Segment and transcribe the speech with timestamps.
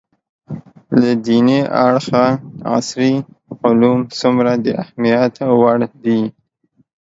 [0.99, 2.25] له دیني اړخه
[2.75, 3.13] عصري
[3.65, 6.21] علوم څومره د اهمیت وړ دي